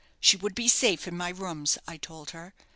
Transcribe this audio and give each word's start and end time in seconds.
She 0.19 0.35
would 0.35 0.55
be 0.55 0.67
safe 0.67 1.07
in 1.07 1.15
my 1.15 1.29
rooms, 1.29 1.77
I 1.87 1.97
told 1.97 2.31
her. 2.31 2.55